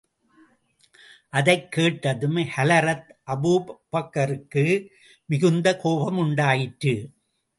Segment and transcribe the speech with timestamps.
[1.29, 4.87] அதைக் கேட்டதும் ஹலரத் அபூபக்கருக்கு
[5.25, 7.09] மிகுந்த கோபம் உண்டாயிற்று.